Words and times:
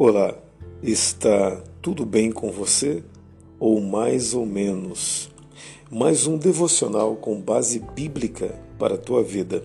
Olá, 0.00 0.32
está 0.80 1.60
tudo 1.82 2.06
bem 2.06 2.30
com 2.30 2.52
você? 2.52 3.02
Ou 3.58 3.80
mais 3.80 4.32
ou 4.32 4.46
menos? 4.46 5.28
Mais 5.90 6.24
um 6.24 6.38
devocional 6.38 7.16
com 7.16 7.40
base 7.40 7.80
bíblica 7.96 8.54
para 8.78 8.94
a 8.94 8.96
tua 8.96 9.24
vida. 9.24 9.64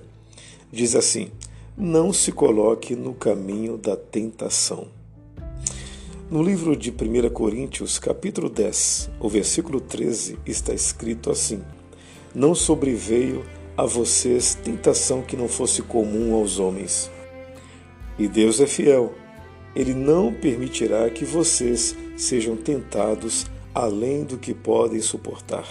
Diz 0.71 0.95
assim: 0.95 1.29
Não 1.77 2.11
se 2.11 2.31
coloque 2.31 2.95
no 2.95 3.13
caminho 3.13 3.77
da 3.77 3.95
tentação. 3.95 4.87
No 6.31 6.41
livro 6.41 6.75
de 6.75 6.89
1 6.89 7.29
Coríntios, 7.29 7.99
capítulo 7.99 8.49
10, 8.49 9.11
o 9.19 9.29
versículo 9.29 9.79
13, 9.79 10.39
está 10.47 10.73
escrito 10.73 11.29
assim: 11.29 11.61
Não 12.33 12.55
sobreveio 12.55 13.45
a 13.77 13.85
vocês 13.85 14.55
tentação 14.55 15.21
que 15.21 15.37
não 15.37 15.47
fosse 15.47 15.83
comum 15.83 16.33
aos 16.33 16.57
homens. 16.57 17.11
E 18.17 18.27
Deus 18.27 18.59
é 18.59 18.65
fiel 18.65 19.13
ele 19.75 19.93
não 19.93 20.31
permitirá 20.33 21.09
que 21.09 21.25
vocês 21.25 21.95
sejam 22.15 22.55
tentados 22.55 23.45
além 23.73 24.23
do 24.23 24.37
que 24.37 24.53
podem 24.53 25.01
suportar. 25.01 25.65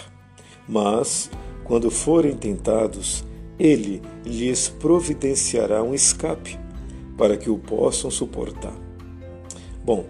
Mas, 0.67 1.29
quando 1.63 1.89
forem 1.89 2.35
tentados, 2.35 3.23
Ele 3.57 4.01
lhes 4.25 4.67
providenciará 4.67 5.81
um 5.81 5.93
escape 5.93 6.59
para 7.17 7.37
que 7.37 7.49
o 7.49 7.57
possam 7.57 8.11
suportar. 8.11 8.73
Bom, 9.83 10.05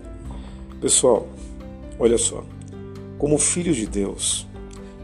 pessoal, 0.82 1.28
olha 2.00 2.18
só. 2.18 2.44
Como 3.18 3.38
filhos 3.38 3.78
de 3.78 3.86
Deus, 3.86 4.48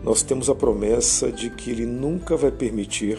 nós 0.03 0.23
temos 0.23 0.49
a 0.49 0.55
promessa 0.55 1.31
de 1.31 1.49
que 1.49 1.69
Ele 1.71 1.85
nunca 1.85 2.35
vai 2.35 2.51
permitir 2.51 3.17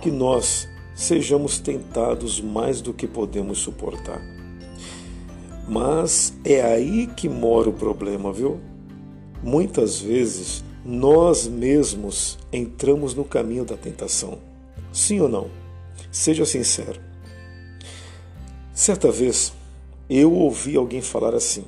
que 0.00 0.10
nós 0.10 0.68
sejamos 0.94 1.58
tentados 1.58 2.40
mais 2.40 2.80
do 2.80 2.92
que 2.92 3.06
podemos 3.06 3.58
suportar. 3.58 4.20
Mas 5.68 6.32
é 6.44 6.62
aí 6.62 7.06
que 7.06 7.28
mora 7.28 7.68
o 7.68 7.74
problema, 7.74 8.32
viu? 8.32 8.58
Muitas 9.42 10.00
vezes 10.00 10.64
nós 10.82 11.46
mesmos 11.46 12.38
entramos 12.50 13.14
no 13.14 13.22
caminho 13.22 13.66
da 13.66 13.76
tentação. 13.76 14.38
Sim 14.90 15.20
ou 15.20 15.28
não? 15.28 15.50
Seja 16.10 16.46
sincero. 16.46 16.98
Certa 18.72 19.12
vez 19.12 19.52
eu 20.08 20.32
ouvi 20.32 20.74
alguém 20.74 21.02
falar 21.02 21.34
assim: 21.34 21.64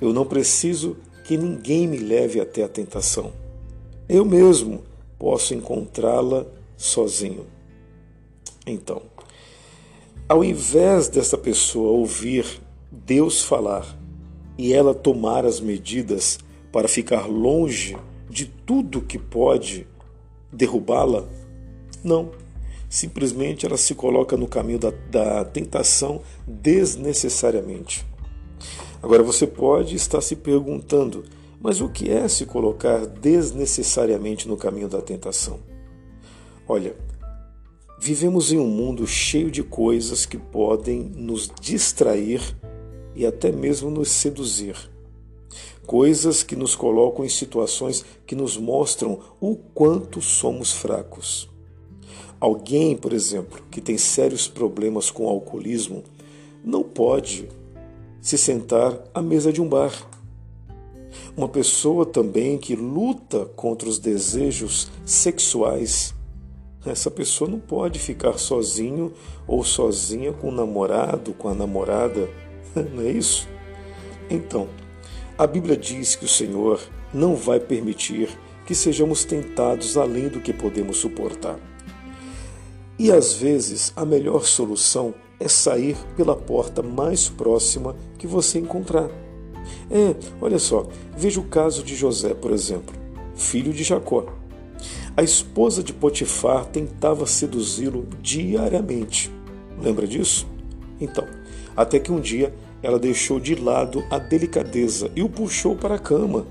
Eu 0.00 0.12
não 0.12 0.24
preciso 0.24 0.96
que 1.24 1.36
ninguém 1.36 1.88
me 1.88 1.96
leve 1.96 2.40
até 2.40 2.62
a 2.62 2.68
tentação. 2.68 3.32
Eu 4.08 4.24
mesmo 4.24 4.84
posso 5.18 5.54
encontrá-la 5.54 6.46
sozinho. 6.76 7.46
Então, 8.64 9.02
ao 10.28 10.44
invés 10.44 11.08
dessa 11.08 11.36
pessoa 11.36 11.90
ouvir 11.90 12.60
Deus 13.04 13.42
falar 13.42 13.98
e 14.56 14.72
ela 14.72 14.94
tomar 14.94 15.44
as 15.44 15.60
medidas 15.60 16.38
para 16.70 16.88
ficar 16.88 17.26
longe 17.26 17.96
de 18.28 18.46
tudo 18.46 19.02
que 19.02 19.18
pode 19.18 19.86
derrubá-la? 20.52 21.28
Não. 22.02 22.30
Simplesmente 22.88 23.64
ela 23.64 23.76
se 23.76 23.94
coloca 23.94 24.36
no 24.36 24.46
caminho 24.46 24.78
da, 24.78 24.90
da 25.10 25.44
tentação 25.44 26.20
desnecessariamente. 26.46 28.04
Agora 29.02 29.22
você 29.22 29.46
pode 29.46 29.96
estar 29.96 30.20
se 30.20 30.36
perguntando, 30.36 31.24
mas 31.60 31.80
o 31.80 31.88
que 31.88 32.10
é 32.10 32.28
se 32.28 32.46
colocar 32.46 33.06
desnecessariamente 33.06 34.46
no 34.46 34.56
caminho 34.56 34.88
da 34.88 35.00
tentação? 35.00 35.58
Olha, 36.68 36.94
vivemos 37.98 38.52
em 38.52 38.58
um 38.58 38.68
mundo 38.68 39.06
cheio 39.06 39.50
de 39.50 39.62
coisas 39.62 40.24
que 40.24 40.38
podem 40.38 41.00
nos 41.00 41.50
distrair 41.60 42.40
e 43.14 43.26
até 43.26 43.50
mesmo 43.52 43.90
nos 43.90 44.08
seduzir. 44.08 44.76
Coisas 45.86 46.42
que 46.42 46.56
nos 46.56 46.74
colocam 46.74 47.24
em 47.24 47.28
situações 47.28 48.04
que 48.26 48.34
nos 48.34 48.56
mostram 48.56 49.18
o 49.40 49.56
quanto 49.56 50.22
somos 50.22 50.72
fracos. 50.72 51.48
Alguém, 52.40 52.96
por 52.96 53.12
exemplo, 53.12 53.62
que 53.70 53.80
tem 53.80 53.98
sérios 53.98 54.48
problemas 54.48 55.10
com 55.10 55.26
o 55.26 55.28
alcoolismo, 55.28 56.02
não 56.64 56.82
pode 56.82 57.48
se 58.20 58.38
sentar 58.38 58.98
à 59.12 59.20
mesa 59.20 59.52
de 59.52 59.60
um 59.60 59.68
bar. 59.68 59.92
Uma 61.36 61.48
pessoa 61.48 62.06
também 62.06 62.56
que 62.58 62.74
luta 62.74 63.46
contra 63.56 63.88
os 63.88 63.98
desejos 63.98 64.90
sexuais, 65.04 66.14
essa 66.84 67.10
pessoa 67.10 67.48
não 67.48 67.60
pode 67.60 67.98
ficar 68.00 68.38
sozinho 68.38 69.12
ou 69.46 69.62
sozinha 69.62 70.32
com 70.32 70.48
o 70.48 70.52
namorado, 70.52 71.32
com 71.32 71.48
a 71.48 71.54
namorada 71.54 72.28
Não 72.94 73.02
é 73.02 73.10
isso? 73.10 73.48
Então, 74.30 74.68
a 75.36 75.46
Bíblia 75.46 75.76
diz 75.76 76.14
que 76.14 76.24
o 76.24 76.28
Senhor 76.28 76.80
não 77.12 77.34
vai 77.34 77.60
permitir 77.60 78.30
que 78.66 78.74
sejamos 78.74 79.24
tentados 79.24 79.96
além 79.96 80.28
do 80.28 80.40
que 80.40 80.52
podemos 80.52 80.98
suportar. 80.98 81.58
E 82.98 83.10
às 83.10 83.34
vezes 83.34 83.92
a 83.96 84.04
melhor 84.04 84.46
solução 84.46 85.14
é 85.40 85.48
sair 85.48 85.96
pela 86.16 86.36
porta 86.36 86.82
mais 86.82 87.28
próxima 87.28 87.96
que 88.16 88.26
você 88.26 88.58
encontrar. 88.58 89.10
É, 89.90 90.14
olha 90.40 90.58
só, 90.58 90.86
veja 91.16 91.40
o 91.40 91.44
caso 91.44 91.82
de 91.82 91.96
José, 91.96 92.34
por 92.34 92.52
exemplo, 92.52 92.94
filho 93.34 93.72
de 93.72 93.82
Jacó. 93.82 94.26
A 95.16 95.22
esposa 95.22 95.82
de 95.82 95.92
Potifar 95.92 96.64
tentava 96.66 97.26
seduzi-lo 97.26 98.06
diariamente. 98.20 99.30
Lembra 99.80 100.06
disso? 100.06 100.46
Então, 101.02 101.26
até 101.76 101.98
que 101.98 102.12
um 102.12 102.20
dia 102.20 102.54
ela 102.82 102.98
deixou 102.98 103.40
de 103.40 103.54
lado 103.54 104.04
a 104.10 104.18
delicadeza 104.18 105.10
e 105.16 105.22
o 105.22 105.28
puxou 105.28 105.74
para 105.76 105.96
a 105.96 105.98
cama. 105.98 106.46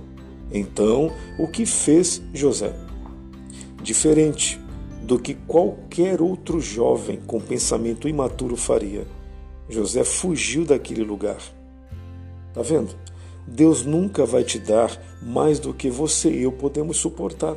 Então, 0.52 1.12
o 1.40 1.48
que 1.48 1.66
fez 1.66 2.22
José? 2.34 2.74
Diferente 3.82 4.60
do 5.02 5.18
que 5.18 5.34
qualquer 5.34 6.22
outro 6.22 6.60
jovem 6.60 7.20
com 7.26 7.40
pensamento 7.40 8.08
imaturo 8.08 8.56
faria, 8.56 9.08
José 9.70 10.04
fugiu 10.04 10.66
daquele 10.66 11.04
lugar. 11.04 11.40
Tá 12.54 12.62
vendo? 12.62 12.96
Deus 13.48 13.86
nunca 13.86 14.26
vai 14.26 14.44
te 14.44 14.60
dar 14.60 14.92
mais 15.22 15.60
do 15.60 15.74
que 15.74 15.90
você 15.90 16.30
e 16.30 16.44
eu 16.44 16.52
podemos 16.52 16.98
suportar. 16.98 17.56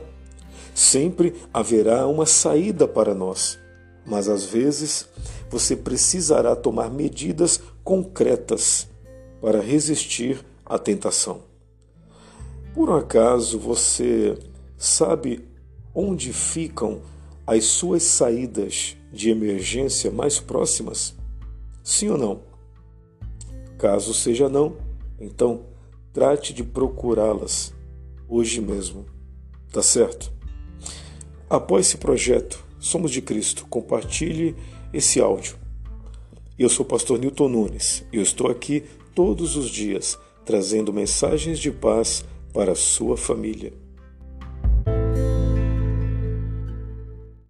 Sempre 0.74 1.34
haverá 1.52 2.06
uma 2.06 2.26
saída 2.26 2.88
para 2.88 3.14
nós, 3.14 3.58
mas 4.06 4.28
às 4.28 4.44
vezes 4.44 5.08
você 5.50 5.76
precisará 5.76 6.56
tomar 6.56 6.90
medidas 6.90 7.60
concretas 7.82 8.88
para 9.40 9.60
resistir 9.60 10.44
à 10.64 10.78
tentação. 10.78 11.42
Por 12.74 12.90
um 12.90 12.94
acaso 12.94 13.58
você 13.58 14.38
sabe 14.76 15.46
onde 15.94 16.32
ficam 16.32 17.02
as 17.46 17.64
suas 17.64 18.02
saídas 18.02 18.96
de 19.12 19.30
emergência 19.30 20.10
mais 20.10 20.40
próximas? 20.40 21.14
Sim 21.82 22.08
ou 22.08 22.18
não? 22.18 22.40
Caso 23.78 24.14
seja 24.14 24.48
não, 24.48 24.76
então 25.20 25.66
trate 26.12 26.54
de 26.54 26.64
procurá-las 26.64 27.74
hoje 28.28 28.60
mesmo. 28.60 29.04
Tá 29.70 29.82
certo? 29.82 30.32
Após 31.50 31.86
esse 31.86 31.98
projeto, 31.98 32.63
Somos 32.84 33.10
de 33.10 33.22
Cristo. 33.22 33.66
Compartilhe 33.70 34.54
esse 34.92 35.18
áudio. 35.18 35.56
Eu 36.58 36.68
sou 36.68 36.84
o 36.84 36.88
pastor 36.88 37.18
Newton 37.18 37.48
Nunes 37.48 38.04
e 38.12 38.18
eu 38.18 38.22
estou 38.22 38.50
aqui 38.50 38.84
todos 39.14 39.56
os 39.56 39.70
dias 39.70 40.18
trazendo 40.44 40.92
mensagens 40.92 41.58
de 41.58 41.70
paz 41.70 42.22
para 42.52 42.72
a 42.72 42.76
sua 42.76 43.16
família. 43.16 43.72